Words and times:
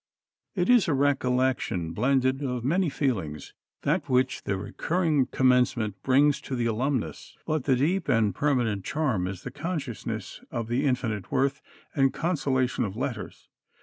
It 0.55 0.67
is 0.67 0.87
a 0.87 0.95
recollection 0.95 1.93
blended 1.93 2.41
of 2.41 2.63
many 2.63 2.89
feelings, 2.89 3.53
that 3.83 4.09
which 4.09 4.45
the 4.45 4.57
recurring 4.57 5.27
Commencement 5.27 6.01
brings 6.01 6.41
to 6.41 6.55
the 6.55 6.65
alumnus. 6.65 7.37
But 7.45 7.65
the 7.65 7.75
deep 7.75 8.09
and 8.09 8.33
permanent 8.33 8.83
charm 8.83 9.27
is 9.27 9.43
the 9.43 9.51
consciousness 9.51 10.41
of 10.49 10.69
the 10.69 10.85
infinite 10.87 11.31
worth 11.31 11.61
and 11.93 12.11
consolation 12.11 12.83
of 12.83 12.97
letters. 12.97 13.47